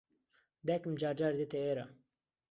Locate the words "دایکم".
0.67-0.93